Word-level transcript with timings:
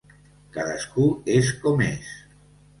Cadascú 0.55 1.05
és 1.37 1.53
com 1.61 1.87
és. 1.93 2.11